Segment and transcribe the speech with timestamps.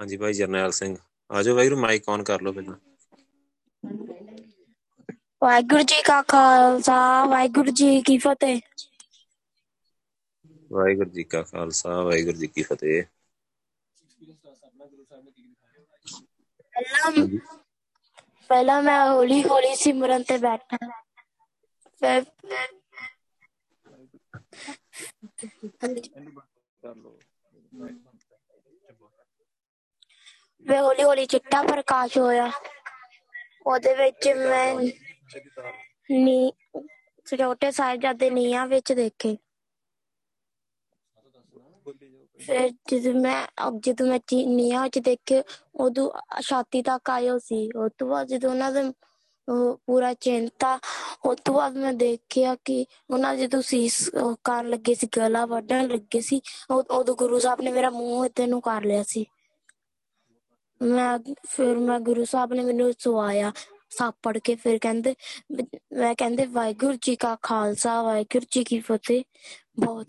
[0.00, 0.96] ਹਾਂਜੀ ਭਾਈ ਜਰਨੈਲ ਸਿੰਘ
[1.30, 2.76] ਆਜੋ Waheguru mic on ਕਰ ਲਓ ਪਹਿਲਾਂ
[5.42, 8.60] ਵਾਹਿਗੁਰੂ ਜੀ ਕਾ ਖਾਲਸਾ ਵਾਹਿਗੁਰੂ ਜੀ ਕੀ ਫਤਿਹ
[10.70, 13.02] ਵਾਹਿਗੁਰੂ ਜੀ ਕਾ ਖਾਲਸਾ ਵਾਹਿਗੁਰੂ ਜੀ ਕੀ ਫਤਿਹ
[16.74, 17.26] ਪਹਿਲਾਂ
[18.50, 20.76] ਪਹਿਲਾਂ ਮੈਂ ਹੌਲੀ ਹੌਲੀ ਸਿਮਰਨ ਤੇ ਬੈਠਾ
[22.02, 22.24] ਫਿਰ
[30.66, 32.50] ਫਿਰ ਹੌਲੀ ਹੌਲੀ ਚਿੱਟਾ ਪ੍ਰਕਾਸ਼ ਹੋਇਆ।
[33.66, 34.74] ਉਹਦੇ ਵਿੱਚ ਮੈਂ
[36.10, 36.52] ਨੀ
[37.26, 39.36] ਛੋਟੇ ਸਾਹਿਬਜ਼ਾਦੇ ਨੀਹਾਂ ਵਿੱਚ ਦੇਖੇ।
[42.40, 45.42] ਫਿਰ ਜਦੋਂ ਮੈਂ, ਅਬ ਜਦੋਂ ਮੈਂ ਚੀ- ਨੀਹਾਂ ਵਿੱਚ ਦੇਖੇ,
[45.74, 48.92] ਉਦੋਂ ਛਾਤੀ ਤੱਕ ਆਇਓ ਸੀ। ਉਸ ਤੋਂ ਬਾਅਦ ਜਦੋਂ ਉਹਨਾਂ ਦੇ,
[49.48, 50.78] ਉਹ ਪੂਰਾ ਚਿੰਤਾ
[51.24, 55.88] ਉਸ ਤੋਂ ਬਾਅਦ ਮੈਂ ਦੇਖਿਆ ਕਿ ਉਹਨਾਂ ਜਦੋਂ ਸੀਸ ਉਹ ਕਰਨ ਲੱਗੇ ਸੀ, ਗਲਾ ਵੱਢਣ
[55.88, 56.40] ਲੱਗੇ ਸੀ
[56.70, 59.24] ਉਦ- ਉਦੋਂ ਗੁਰੂ ਸਾਹਿਬ ਨੇ ਮੇਰਾ ਮੂੰਹ ਇੱਥੇ ਨੂੰ ਕਰ ਲਿਆ ਸੀ।
[60.82, 61.18] ਮੈਂ
[61.48, 63.52] ਫਿਰ ਮੈਂ ਗੁਰੂ ਸਾਹਿਬ ਨੇ ਮੈਨੂੰ ਸਵਾਇਆ।
[63.90, 65.14] ਸਾਪੜ ਕੇ ਫਿਰ ਕਹਿੰਦੇ,
[65.92, 69.22] ਮੈਂ ਕਹਿੰਦੇ, ਵਾਹਿਗੁਰੂ ਜੀ ਕਾ ਖਾਲਸਾ, ਵਾਹਿਗੁਰੂ ਜੀ ਕੀ ਫਤਿਹ।
[69.78, 70.06] ਬਹੁਤ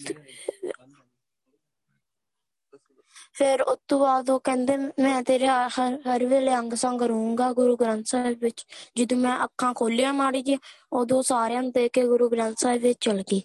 [3.34, 7.76] ਫਿਰ ਉਸ ਤੋਂ ਬਾਅਦ ਉਹ ਕਹਿੰਦੇ, ਮੈਂ ਤੇਰੇ ਹਰ ਹਰ ਵੇਲੇ ਅੰਗ ਸੰਗ ਰਹੂੰਗਾ ਗੁਰੂ
[7.76, 10.58] ਗ੍ਰੰਥ ਸਾਹਿਬ ਵਿੱਚ। ਜਦੋਂ ਮੈਂ ਅੱਖਾਂ ਖੋਲੀਆਂ ਮਾੜੀ ਜੀ
[10.94, 13.42] ਉਦੋਂ ਸਾਰਿਆਂ ਨੂੰ ਦੇਖ ਕੇ ਗੁਰੂ ਗ੍ਰੰਥ ਸਾਹਿਬ ਵਿੱਚ ਚਲ ਗਈ।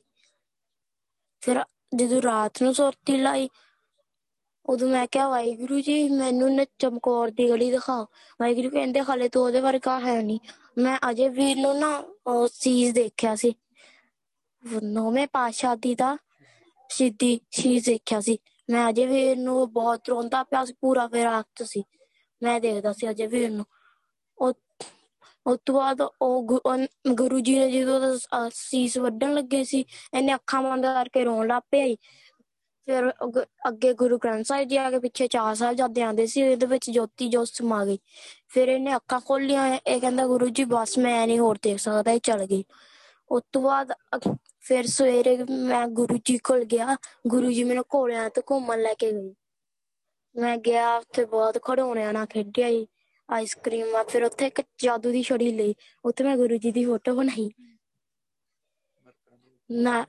[1.41, 3.48] ਫਿਰ ਜਦੋਂ ਰਾਤ ਨੂੰ ਸੁਰਤੀ ਲਾਈ
[4.67, 8.05] ਉਦੋਂ ਮੈਂ ਕਿਹਾ, ਵਾਹਿਗੁਰੂ ਜੀ, ਮੈਨੂੰ ਨਾ ਚਮਕੌਰ ਦੀ ਗਲੀ ਦਿਖਾਓ।
[8.41, 10.39] ਵਾਹਿਗੁਰੂ ਕਹਿੰਦੇ, ਹਾਲੇ ਤੋਂ ਉਹਦੇ ਵਰਗਾ ਹੈ ਨਹੀਂ।
[10.79, 13.55] ਮੈਂ ਅਜੇ ਵੀਰ ਨੂੰ ਨਾ ਉਹ ਚੀਜ਼ ਦੇਖਿਆ ਸੀ।
[14.83, 16.19] ਨੌਵੇਂ ਪਾਤਸ਼ਾਹ ਦੀ ਦਾ
[16.89, 18.39] ਸਿੱਧੀ ਚੀਜ਼ ਦੇਖਿਆ ਸੀ।
[18.71, 21.83] ਮੈਂ ਅਜੇ ਵੀਰ ਨੂੰ ਬਹੁਤ ਰੋਂਦਾ ਪਿਆ ਸੀ, ਪੂਰਾ ਵਿਰਾਕਤ ਸੀ।
[22.43, 23.67] ਮੈਂ ਦੇਖਦਾ ਸੀ ਅਜੇ ਵੀਰ ਨੂੰ।
[24.39, 24.53] ਉਹ,
[25.47, 29.65] ਉਸ ਤੋਂ ਬਾਅਦ ਉਹ ਗੁ- ਉਹ ਗੁਰੂ ਜੀ ਨੇ ਜਦੋਂ ਉਹਦਾ ਸ- ਸੀਸ ਵੱਢਣ ਲੱਗੇ
[29.65, 29.84] ਸੀ,
[30.17, 31.97] ਇਹਨੇ ਅੱਖਾਂ ਬੰਦ ਕਰਕੇ ਰੋਣ ਲੱਗ ਪਿਆ ਸੀ।
[32.87, 36.41] ਫਿਰ ਅੱਗ- ਅੱਗੇ ਗੁਰੂ ਗ੍ਰੰਥ ਸਾਹਿਬ ਜੀ ਆ ਕੇ ਪਿੱਛੇ ਚਾਰ ਸਾਹਿਬ ਜਾਂਦੇ ਆਂਦੇ ਸੀ
[36.41, 37.99] ਇਹਦੇ ਵਿੱਚ ਜੋਤੀ ਜੋਤ ਸਮਾ ਗਈ।
[38.49, 42.21] ਫਿਰ ਇਹਨੇ ਅੱਖਾਂ ਖੋਲੀਆਂ, ਇਹ ਕਹਿੰਦਾ ਗੁਰੂ ਜੀ ਬਸ ਮੈਂ ਨਹੀਂ ਹੋਰ ਦੇਖ ਸਕਦਾ, ਇਹ
[42.23, 42.65] ਚਲ ਗਈ।
[43.31, 46.97] ਉਸ ਤੋਂ ਬਾਅਦ ਅ- ਫਿਰ ਸਵੇਰੇ ਮੈਂ ਗੁਰੂ ਜੀ ਕੋਲ ਗਿਆ,
[47.27, 49.34] ਗੁਰੂ ਜੀ ਮੈਨੂੰ ਘੋੜਿਆਂ ਤੇ ਘੁੰਮਣ ਲੈ ਕੇ ਗਏ।
[50.37, 52.87] ਮੈਂ ਗਿਆ, ਉੱਥੇ ਬਹੁਤ ਖੜੋਣਿਆਂ ਨਾਲ ਖੇਡਿਆ ਜੀ
[53.31, 55.75] ਆਈਸਕ੍ਰੀਮ ਆ, ਫਿਰ ਉੱਥੇ ਇੱਕ ਜਾਦੂ ਦੀ ਛੜੀ ਲਈ,
[56.05, 57.74] ਉੱਥੇ ਮੈਂ ਗੁਰੂ ਜੀ ਦੀ ਫੋਟੋ ਬਣਾਈ। ਨਾ-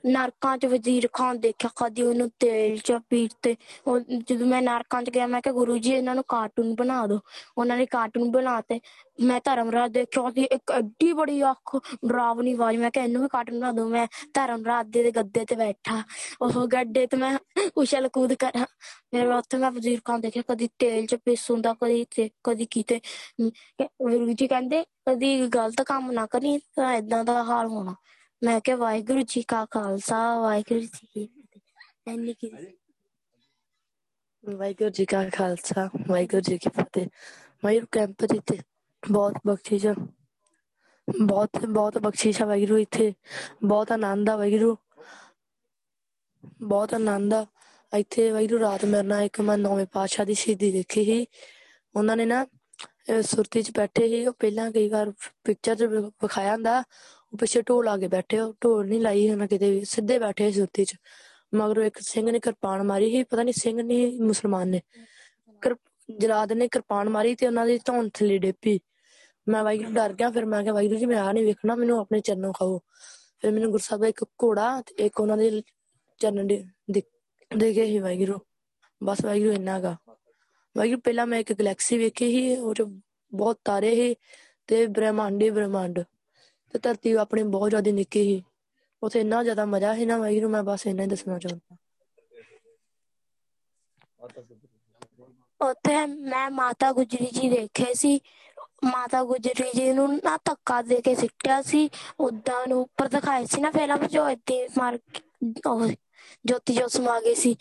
[0.06, 3.56] ਨਰਕਾਂ ਚ ਵਜ਼ੀਰ ਖਾਨ ਦੇਖਿਆ ਕਦੀ ਉਹਨੂੰ ਤੇਲ ਚ ਪੀਤੇ
[3.86, 7.18] ਉਹ ਜਦੋਂ ਮੈਂ ਨਰਕਾਂ ਚ ਗਿਆ ਮੈਂ ਕਿਹਾ ਗੁਰੂ ਜੀ ਇਹਨਾਂ ਨੂੰ ਕਾਰਟੂਨ ਬਣਾ ਦਿਓ
[7.58, 8.80] ਉਹਨਾਂ ਨੇ ਕਾਰਟੂਨ ਬਣਾਤੇ
[9.20, 13.60] ਮੈਂ ਧਰਮਰਾਜ ਦੇਖਿਆ ਉਹਦੀ ਇੱਕ ਐਡੀ ਬੜੀ ਅੱਖ ਡਰਾਵਨੀ ਆਵਾਜ਼ ਮੈਂ ਕਿਹਾ ਇਹਨੂੰ ਵੀ ਕਾਰਟੂਨ
[13.60, 16.02] ਬਣਾ ਦਿਓ ਮੈਂ ਧਰਮਰਾਜ ਦੇ ਗੱਦੇ ਤੇ ਬੈਠਾ।
[16.42, 17.38] ਉਹ ਗੱਡੇ ਤੇ ਮੈਂ
[17.76, 18.66] ਉਛਲ ਕੂਦ ਕਰਾਂ।
[19.10, 23.00] ਫਿਰ ਮੈਂ ਉੱਥੇ ਮੈਂ ਵਜ਼ੀਰ ਖਾਨ ਦੇਖਿਆ ਕਦੀ ਤੇਲ ਚ ਪਿਸੂੰਦਾ ਕਦੀ ਤੇ ਕਦੀ ਕੀਤੇ।
[23.42, 27.94] ਅਮ, ਕਿ- ਗੁਰੂ ਜੀ ਕਹਿੰਦੇ ਕਦੀ ਗਲਤ ਕੰਮ ਨਾ ਕਰੀ ਤਾਂ ਇਦਾਂ ਦਾ ਹਾਲ ਹੋਣਾ।
[28.44, 32.50] ਮੈਂ ਕਿਹਾ, ਵਾਹਿਗੁਰੂ ਜੀ ਕਾ ਖਾਲਸਾ, ਵਾਹਿਗੁਰੂ ਜੀ ਕੀ ਫਤਿਹ। ਇੰਨੀ ਕੀ
[34.56, 37.06] ਵਾਹਿਗੁਰੂ ਜੀ ਕਾ ਖਾਲਸਾ, ਵਾਹਿਗੁਰੂ ਜੀ ਕੀ ਫਤਿਹ।
[37.64, 38.58] ਵਾਹਿਗੁਰੂ ਕੈਂਪ ਜੀ ਤੇ
[39.12, 39.94] ਬਹੁਤ ਬਖਸ਼ਿਸ਼ ਆ।
[41.26, 43.14] ਬਹੁਤ ਬਹੁਤ ਬਖਸ਼ਿਸ਼ ਆ ਵਾਹਿਗੁਰੂ ਇੱਥੇ।
[43.64, 44.76] ਬਹੁਤ ਆਨੰਦ ਆ ਵਾਹਿਗੁਰੂ।
[46.62, 47.46] ਬਹੁਤ ਆਨੰਦ ਆ।
[47.96, 51.26] ਇੱਥੇ ਵਾਹਿਗੁਰੂ ਰਾਤ ਮੇਰੇ ਨਾਲ ਇੱਕ ਮੈਂ ਨੌਵੇਂ ਪਾਤਸ਼ਾਹ ਦੀ ਸ਼ਹੀਦੀ ਦੇਖੀ ਸੀ।
[51.96, 55.10] ਉਹਨਾਂ ਨੇ ਨਾ, ਅਹ ਸੁਰਤੀ 'ਚ ਬੈਠੇ ਸੀ। ਉਹ ਪਹਿਲਾਂ ਕਈ ਵਾਰ
[55.44, 56.82] ਪਿਕਚਰ 'ਚ ਵਿ- ਵਿਖਾਇਆ ਹੁੰਦਾ।
[57.36, 60.50] ਉਹ ਪਿੱਛੇ ਢੋਲ ਆ ਕੇ ਬੈਠੇ ਉਹ ਢੋਲ ਨਹੀਂ ਲਾਈ ਉਹਨਾਂ ਕਿਤੇ ਵੀ, ਸਿੱਧੇ ਬੈਠੇ
[60.50, 60.94] ਸੀ ਸੁਰਤੀ 'ਚ।
[61.54, 64.80] ਮਗਰੋਂ ਇੱਕ ਸਿੰਘ ਨੇ ਕਿਰਪਾਨ ਮਾਰੀ ਸੀ, ਪਤਾ ਨਹੀਂ ਸਿੰਘ ਨੇ ਮੁਸਲਮਾਨ ਨੇ।
[65.62, 65.76] ਕਿਰ-
[66.18, 68.80] ਜਲਾਦ ਨੇ ਕਿਰਪਾਨ ਮਾਰੀ ਤੇ ਉਹਨਾਂ ਦੀ ਧੌਣ ਥੱਲੇ ਡੇਪੀ।
[69.48, 72.20] ਮੈਂ ਵਾਹਿਗੁਰੂ ਡਰ ਗਿਆ, ਫਿਰ ਮੈਂ ਕਿਹਾ ਵਾਹਿਗੁਰੂ ਜੀ ਮੈਂ ਆ ਨਹੀਂ ਵੇਖਣਾ, ਮੈਨੂੰ ਆਪਣੇ
[72.20, 72.80] ਚਰਨੋਂ ਖਾਓ।
[73.40, 75.62] ਫਿਰ ਮੈਨੂੰ ਗੁਰਸਾਹਿਬ ਦਾ ਇੱਕ ਘੋੜਾ ਤੇ ਇੱਕ ਉਹਨਾਂ ਦੇ
[76.18, 77.02] ਚਰਨ ਦੇ ਦੇ
[77.56, 78.38] ਦੇ ਗਏ ਸੀ ਵਾਹਿਗੁਰੂ।
[79.02, 79.96] ਬਸ ਵਾਹਿਗੁਰੂ ਇੰਨਾ ਗਾ
[80.76, 82.82] ਵਾਹਿਗੁਰੂ, ਪਹਿਲਾਂ ਮੈਂ ਇੱਕ ਗੈਲੈਕਸੀ ਵੇਖੀ ਸੀ, ਉਹ ਚ
[83.34, 84.14] ਬਹੁਤ ਤਾਰੇ ਸੀ
[84.66, 86.00] ਤੇ ਬ੍ਰਹਿਮੰਡ ਹੀ ਬ੍ਰਹਿਮੰਡ।
[86.76, 88.42] ਤੇ ਧਰਤੀ ਆਪਣੀ ਬਹੁਤ ਜ਼ਿਆਦਾ ਨਿੱਕੀ ਸੀ।
[89.02, 91.76] ਉੱਥੇ ਇੰਨਾ ਜ਼ਿਆਦਾ ਮਜ਼ਾ ਸੀ ਨਾ ਵਾਹਿਗੁਰੂ ਮੈਂ ਬਸ ਇੰਨਾ ਹੀ ਦੱਸਣਾ ਚਾਹੁੰਦਾ।
[95.60, 98.20] ਉੱਥੇ ਮੈਂ ਮਾਤਾ ਗੁਜਰੀ ਜੀ ਦੇਖੇ ਸੀ।
[98.84, 103.60] ਮਾਤਾ ਗੁਜਰੀ ਜੀ ਨੂੰ ਨਾ ਧੱਕਾ ਦੇ ਕੇ ਸਿੱਟਿਆ ਸੀ। ਉਦਾਂ ਨੂੰ ਉੱਪਰ ਦਿਖਾਏ ਸੀ
[103.60, 105.88] ਨਾ ਫਿਲਮ ਜੋ ਏਦਾਂ ਮਾਰ ਕੇ- ਉਹ
[106.46, 107.56] ਜੋਤੀ ਜੋਤ ਸਮਾ ਗਈ ਸੀ।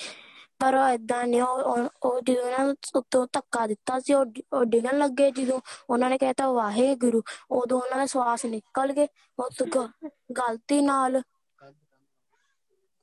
[0.59, 1.59] ਪਰ ਉਹ ਏਦਾਂ ਨਹੀਂ ਉਹ
[2.01, 5.59] ਉਹ- ਜਦੋਂ ਨੂੰ ਉੱਤੋਂ ਧੱਕਾ ਦਿੱਤਾ ਸੀ ਉਹ ਡਿ- ਉਹ ਡਿੱਗਣ ਲੱਗੇ ਜਦੋਂ
[5.89, 7.21] ਉਹਨਾਂ ਨੇ ਕਹਿਤਾ ਵਾਹਿਗੁਰੂ
[7.53, 9.07] ਉਦੋਂ ਉਹਨਾਂ ਦੇ ਸਵਾਸ ਨਿਕਲ ਗਏ
[9.37, 11.21] ਉਹ ਤੋਂ ਗ- ਗਲਤੀ ਨਾਲ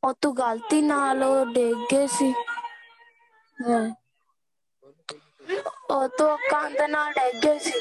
[0.02, 2.32] ਉਹ ਤੋਂ ਗਲਤੀ ਨਾਲ ਉਹ ਡਿੱਗ ਗਏ ਸੀ।
[3.58, 3.88] ਹਾਂ।
[5.90, 7.80] ਉਹ ਤੋਂ ਕੰਧ ਨਾਲ ਡਿੱਗ ਗਏ ਸੀ।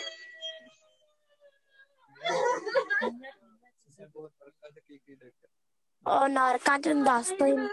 [6.05, 7.67] ਉਹ ਨਰਕਾਂ ਚ ਦੱਸਦਾ ਹੀ ਨੀ।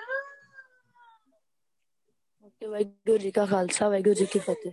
[2.63, 4.73] ਵਾਹਿਗੁਰੂ ਜੀ ਕਾ ਖਾਲਸਾ ਵਾਹਿਗੁਰੂ ਜੀ ਕੀ ਫਤਿਹ।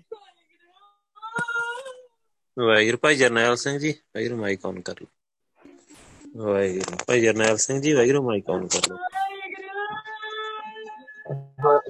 [2.58, 5.08] ਵਾਹਿਗੁਰੂ ਭਾਈ ਜਰਨੈਲ ਸਿੰਘ ਜੀ ਵਾਹਿਗੁਰੂ ਮਾਈਕ ਔਨ ਕਰ ਲਓ
[6.44, 8.98] ਵਾਹਿਗੁਰੂ ਭਾਈ ਜਰਨੈਲ ਸਿੰਘ ਜੀ ਵਾਹਿਗੁਰੂ ਮਾਈਕ ਔਨ ਕਰ ਲਓ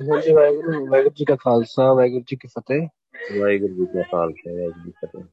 [0.10, 2.88] ਹਾਂਜੀ ਵਾਹਿਗੁਰੂ ਵਾਹਿਗੁਰੂ ਜੀ ਕਾ ਖਾਲਸਾ ਵਾਹਿਗੁਰੂ ਜੀ ਕੀ ਫਤਿਹ।
[3.40, 5.24] ਵਾਹਿਗੁਰੂ ਜੀ ਕਾ ਖਾਲਸਾ ਵਾਹਿਗੁਰੂ ਜੀ ਕੀ ਫਤਿਹ।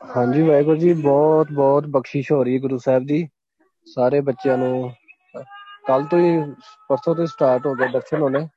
[0.00, 3.26] ਹਾਂਜੀ ਵਾਹਿਗੁਰੂ ਜੀ ਬਹੁਤ ਬਹੁਤ ਬਖਸ਼ਿਸ਼ ਹੋ ਰਹੀ ਹੈ ਗੁਰੂ ਸਾਹਿਬ ਦੀ
[3.86, 4.92] ਸਾਰੇ ਬੱਚਿਆਂ ਨੂੰ
[5.86, 6.54] ਕੱਲ ਤੋਂ ਹੀ
[6.88, 8.48] ਪਰਸੋਂ ਤੋਂ ਸਟਾਰਟ ਹੋ ਗਏ ਦਰਸ਼ਨ ਹੋਣੇ।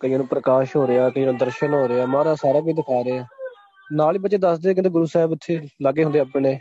[0.00, 3.26] ਕਈਆਂ ਨੂੰ ਪ੍ਰਕਾਸ਼ ਹੋ ਰਿਹਾ, ਕਈਆਂ ਨੂੰ ਦਰਸ਼ਨ ਹੋ ਰਿਹਾ। ਮਹਾਰਾਜ ਸਾਰਾ ਕੁਝ ਦਿਖਾ ਰਿਹਾ
[3.92, 6.54] ਨਾਲ ਹੀ ਬੱਚੇ ਦੱਸਦੇ ਕਹਿੰਦੇ ਗੁਰੂ ਸਾਹਿਬ ਇੱਥੇ ਲਾਗੇ ਹੁੰਦੇ ਆਪਣੇ।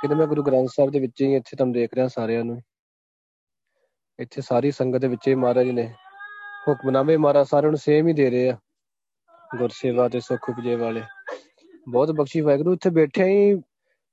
[0.00, 2.60] ਕਹਿੰਦੇ ਮੈਂ ਗੁਰੂ ਗ੍ਰੰਥ ਸਾਹਿਬ ਦੇ ਵਿੱਚ ਹੀ ਇੱਥੇ ਤੁਹਾਨੂੰ ਦੇਖ ਰਿਹਾ ਸਾਰਿਆਂ ਨੂੰ।
[4.18, 5.94] ਇੱਥੇ ਸਾਰੀ ਸੰਗਤ ਦੇ ਵਿੱਚ ਹੀ ਮਹਾਰਾਜ ਨੇ
[6.68, 8.56] ਹੁਕਮਨਾਮੇ ਮਹਾਰਾਜ ਸਾਰਿਆਂ ਨੂੰ ਸੇਮ ਹੀ ਦੇ ਰਹੇ ਆ।
[9.56, 11.02] ਗੁਰਸੇਵਾ ਤੇ ਸੁੱਖ ਉਪਜੇ ਵਾਲੇ।
[11.88, 13.54] ਬਹੁਤ ਬਖਸ਼ੀ ਵਾਹਿਗੁਰੂ, ਇੱਥੇ ਬੈਠਿਆਂ ਹੀ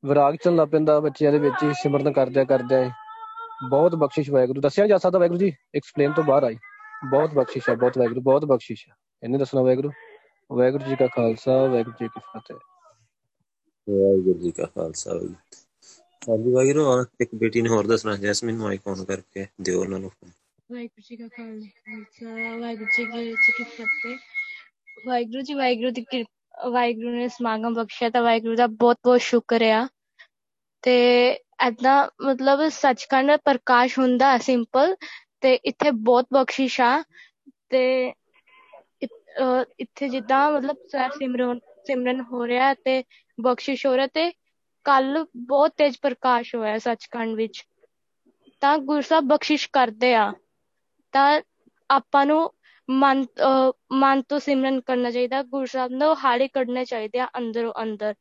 [0.06, 2.92] ਵਿਰਾਗ ਚੱਲਣਾ ਪੈਂਦਾ ਬੱਚਿਆਂ ਦੇ ਵਿੱਚ ਹੀ, ਸਿਮਰਨ ਕਰਦਿਆਂ ਕਰਦਿਆਂ ਹੀ।
[3.70, 6.58] ਬਹੁਤ ਬਖਸ਼ਿਸ਼ ਵਾਹਿਗੁਰੂ। ਦੱਸਿਆ ਨੀ ਜਾ ਸਕਦਾ ਵਾਹਿਗੁਰੂ ਜੀ ਐਕਸਪਲੇਨ ਤੋਂ ਬਾਹਰ ਆਈ।
[7.10, 8.94] ਬਹੁਤ ਬਖਸ਼ਿਸ਼ ਹੈ ਬਹੁਤ ਵਾਹਿਗੁਰੂ ਬਹੁਤ ਬਖਸ਼ਿਸ਼ ਹੈ।
[9.24, 9.92] ਇਹਨੇ ਦੱਸਣਾ ਵਾਹਿਗੁਰੂ।
[10.52, 12.56] ਵਾਹਿਗੁਰੂ ਜੀ ਕਾ ਖਾਲਸਾ ਵਾਹਿਗੁਰੂ ਜੀ ਕੀ ਫਤਿਹ।
[13.90, 15.36] ਵਾਹਿਗੁਰੂ ਜੀ ਕਾ ਖਾਲਸਾ ਵਾਹਿਗੁਰੂ
[16.30, 20.12] ਹਾਂਜੀ ਵਾਹਿਗੁਰੂ ਹਾਂ, ਇੱਕ ਬੇਟੀ ਨੇ ਹੋਰ ਦੱਸਣਾ ਜੈਸਮੀਨ ਮਾਈਕ ਔਨ ਕਰਕੇ ਦਿਓ ਉਹਨਾਂ ਨੂੰ।
[20.72, 24.18] ਵਾਹਿਗੁਰੂ ਜੀ ਕਾ ਖਾਲਸਾ ਵਾਹਿਗੁਰੂ ਜੀ ਕੀ ਜੀ ਕੀ ਫਤਿਹ।
[25.08, 29.62] ਵਾਹਿਗੁਰੂ ਜੀ ਵਾਹਿਗੁਰੂ ਦੀ ਕਿਰਪਾ ਵਾਹਿਗੁਰੂ ਨੇ ਸਮਾਗਮ ਬਖਸ਼ਿਆ ਤਾਂ ਵਾਹਿਗੁਰੂ ਦਾ ਬਹੁਤ ਬਹੁਤ ਸ਼ੁਕਰ
[29.62, 29.88] ਆ
[30.82, 31.38] ਤੇ
[31.68, 34.96] ਏਦਾਂ ਮਤਲਬ ਸੱਚਖੰਡ ਪ੍ਰਕਾਸ਼ ਹੁੰਦਾ ਸਿੰਪਲ
[35.42, 37.04] ਤੇ ਇੱਥੇ ਬਹੁਤ ਬਖਸ਼ਿਸ਼ ਆ
[37.70, 38.14] ਤੇ
[39.02, 43.04] ਇ- ਅਹ ਇੱਥੇ ਜਿੱਦਾਂ ਮਤਲਬ ਸਰ ਸਿਮਰਨ ਸਿਮਰਨ ਹੋ ਰਿਹਾ ਤੇ
[43.42, 44.32] ਬਖਸ਼ਿਸ਼ ਹੋ ਰਿਹਾ ਤੇ
[44.84, 47.64] ਕੱਲ ਬਹੁਤ ਤੇਜ਼ ਪ੍ਰਕਾਸ਼ ਹੋਇਆ ਸੱਚਖੰਡ ਵਿੱਚ।
[48.62, 50.34] ਤਾਂ ਗੁਰੂ ਸਾਹਿਬ ਬਖਸ਼ਿਸ਼ ਕਰਦੇ ਆ।
[51.12, 51.42] ਤਾਂ
[51.92, 52.52] ਆਪਾਂ ਨੂੰ
[52.90, 57.74] ਮਨ, ਅਹ ਮਨ ਤੋਂ ਸਿਮਰਨ ਕਰਨਾ ਚਾਹੀਦਾ, ਗੁਰੂ ਸਾਹਿਬ ਨੂੰ ਹਾੜੇ ਕੱਢਣੇ ਚਾਹੀਦੇ ਆ ਅੰਦਰੋਂ
[57.82, 58.14] ਅੰਦਰ।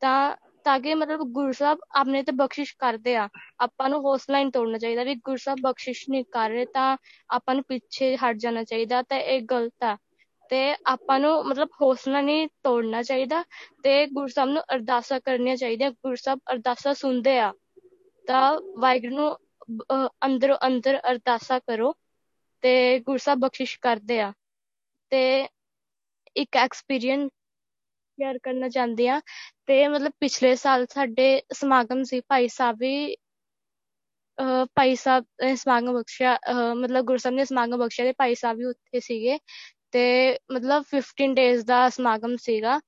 [0.00, 3.28] ਤਾਂ ਤਾਂ ਕਿ ਮਤਲਬ ਗੁਰੂ ਸਾਹਿਬ ਆਪਣੇ ਤੇ ਬਖਸ਼ਿਸ਼ ਕਰਦੇ ਆ।
[3.60, 6.96] ਆਪਾਂ ਨੂੰ ਹੌਸਲਾ ਨਹੀਂ ਤੋੜਨਾ ਚਾਹੀਦਾ ਵੀ ਗੁਰੂ ਸਾਹਿਬ ਬਖਸ਼ਿਸ਼ ਨਹੀਂ ਕਰ ਰਹੇ ਤਾਂ
[7.30, 9.96] ਆਪਾਂ ਨੂੰ ਪਿੱਛੇ ਹਟ ਜਾਣਾ ਚਾਹੀਦਾ ਤਾਂ ਇਹ ਗਲਤ ਆ।
[10.50, 13.44] ਤੇ ਆਪਾਂ ਨੂੰ ਮਤਲਬ ਹੌਸਲਾ ਨਹੀਂ ਤੋੜਨਾ ਚਾਹੀਦਾ
[13.82, 17.52] ਤੇ ਗੁਰੂ ਸਾਹਿਬ ਨੂੰ ਅਰਦਾਸਾਂ ਕਰਨੀਆਂ ਚਾਹੀਦੀਆਂ। ਗੁਰੂ ਸਾਹਿਬ ਅਰਦਾਸਾਂ ਸੁਣਦੇ ਆ।
[18.26, 21.94] ਤਾਂ ਵਾਹਿਗੁਰੂ ਨੂੰ, ਅਹ, ਅੰਦਰੋਂ ਅੰਦਰ ਅਰਦਾਸਾਂ ਕਰੋ
[22.60, 24.32] ਤੇ ਗੁਰੂ ਸਾਹਿਬ ਬਖਸ਼ਿਸ਼ ਕਰਦੇ ਆ।
[25.10, 25.48] ਤੇ
[26.36, 27.30] ਇੱਕ ਐਕਸਪੀਰੀਅੰਸ
[28.14, 29.20] ਸ਼ੇਅਰ ਕਰਨਾ ਚਾਹੁੰਦੀ ਆ
[29.68, 33.14] ਤੇ ਮਤਲਬ ਪਿਛਲੇ ਸਾਲ ਸਾਡੇ ਸਮਾਗਮ ਸੀ, ਭਾਈ ਸਾਹਿਬ ਵੀ,
[34.38, 38.34] ਅਹ ਭਾਈ ਸਾਹਿਬ ਨੇ ਸਮਾਗਮ ਬਖਸ਼ਿਆ, ਅਹ ਮਤਲਬ ਗੁਰੂ ਸਾਹਿਬ ਨੇ ਸਮਾਗਮ ਬਖਸ਼ਿਆ ਤੇ ਭਾਈ
[38.34, 39.38] ਸਾਹਿਬ ਵੀ ਉੱਥੇ ਸੀਗੇ।
[39.92, 40.04] ਤੇ
[40.52, 42.80] ਮਤਲਬ 15 ਡੇਜ਼ ਦਾ ਸਮਾਗਮ ਸੀਗਾ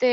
[0.00, 0.12] ਤੇ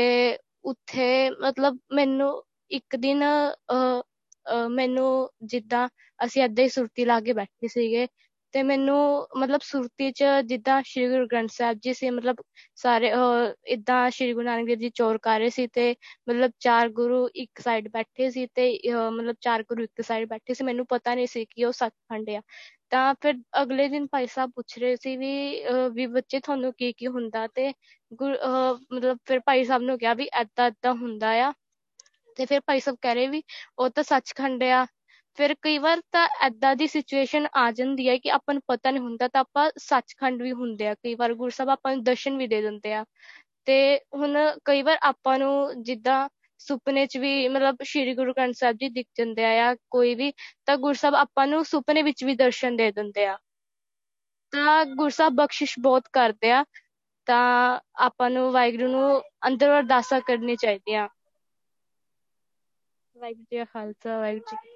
[0.64, 2.32] ਉੱਥੇ ਮਤਲਬ ਮੈਨੂੰ
[2.70, 4.02] ਇੱਕ ਦਿਨ, ਅਹ
[4.46, 5.88] ਅਹ, ਮੈਨੂੰ ਜਿੱਦਾਂ
[6.20, 8.06] ਅਸੀਂ ਏਦਾਂ ਹੀ ਸੁਰਤੀ ਲਾ ਕੇ ਬੈਠੇ ਸੀਗੇ।
[8.54, 12.36] ਤੇ ਮੈਨੂੰ ਮਤਲਬ ਸੁਰਤੀ 'ਚ ਜਿੱਦਾਂ ਸ਼੍ਰੀ ਗੁਰੂ ਗ੍ਰੰਥ ਸਾਹਿਬ ਜੀ ਸੀ, ਮਤਲਬ
[12.74, 15.94] ਸਾਰੇ, ਅਹ ਇਦਾਂ ਸ਼੍ਰੀ ਗੁਰੂ ਨਾਨਕ ਦੇਵ ਜੀ ਚੋਰ ਕਰ ਰਹੇ ਸੀ ਤੇ
[16.28, 20.54] ਮਤਲਬ ਚਾਰ ਗੁਰੂ ਇੱਕ ਸਾਈਡ ਬੈਠੇ ਸੀ ਤੇ, ਅਹ ਮਤਲਬ ਚਾਰ ਗੁਰੂ ਇੱਕ ਸਾਈਡ ਬੈਠੇ
[20.54, 22.40] ਸੀ, ਮੈਨੂੰ ਪਤਾ ਨਹੀਂ ਸੀ ਕਿ ਉਹ ਸੱਚਖੰਡ ਆ।
[22.90, 26.92] ਤਾਂ ਫਿਰ ਅਗਲੇ ਦਿਨ ਭਾਈ ਸਾਹਿਬ ਪੁੱਛ ਰਹੇ ਸੀ ਵੀ, ਅਹ ਵੀ ਬੱਚੇ ਤੁਹਾਨੂੰ ਕੀ
[26.92, 27.72] ਕੀ ਹੁੰਦਾ ਤੇ
[28.14, 31.52] ਗੁਰ, ਅਹ ਮਤਲਬ ਫਿਰ ਭਾਈ ਸਾਹਿਬ ਨੂੰ ਕਿਹਾ ਵੀ ਏਦਾਂ ਏਦਾਂ ਹੁੰਦਾ ਆ।
[32.36, 33.42] ਤੇ ਫਿਰ ਭਾਈ ਸਾਹਿਬ ਕਹਿ ਰਹੇ ਵੀ
[33.78, 34.86] ਉਹ ਤਾਂ ਸੱਚਖੰਡ ਆ
[35.34, 39.02] ਫਿਰ ਕਈ ਵਾਰ ਤਾਂ ਏਦਾਂ ਦੀ ਸਿਚੁਏਸ਼ਨ ਆ ਜਾਂਦੀ ਹੈ ਕਿ ਆਪਾਂ ਨੂੰ ਪਤਾ ਨਹੀਂ
[39.02, 42.46] ਹੁੰਦਾ ਤਾਂ ਆਪਾਂ ਸੱਚਖੰਡ ਵੀ ਹੁੰਦੇ ਆ। ਕਈ ਵਾਰ ਗੁਰੂ ਸਾਹਿਬ ਆਪਾਂ ਨੂੰ ਦਰਸ਼ਨ ਵੀ
[42.46, 43.04] ਦੇ ਦਿੰਦੇ ਆ।
[43.64, 46.28] ਤੇ ਹੁਣ ਕਈ ਵਾਰ ਆਪਾਂ ਨੂੰ ਜਿੱਦਾਂ
[46.58, 50.32] ਸੁਪਨੇ 'ਚ ਵੀ ਮਤਲਬ ਸ਼੍ਰੀ ਗੁਰੂ ਗ੍ਰੰਥ ਸਾਹਿਬ ਜੀ ਦਿਖ ਜਾਂਦੇ ਆ ਜਾਂ ਕੋਈ ਵੀ,
[50.66, 53.38] ਤਾਂ ਗੁਰੂ ਸਾਹਿਬ ਆਪਾਂ ਨੂੰ ਸੁਪਨੇ ਵਿੱਚ ਵੀ ਦਰਸ਼ਨ ਦੇ ਦਿੰਦੇ ਆ।
[54.50, 56.64] ਤਾਂ ਗੁਰੂ ਸਾਹਿਬ ਬਖਸ਼ਿਸ਼ ਬਹੁਤ ਕਰਦੇ ਆ।
[57.26, 61.08] ਤਾਂ ਆਪਾਂ ਨੂੰ ਵਾਹਿਗੁਰੂ ਨੂੰ ਅੰਦਰੋਂ ਅਰਦਾਸਾਂ ਕਰਨੀ ਚਾਹੀਦੀਆਂ।
[63.18, 64.72] ਵਾਹਿਗੁਰੂ ਜੀ ਕਾ ਖਾਲਸਾ, ਵਾਹਿਗੁਰੂ ਜੀ ਕੀ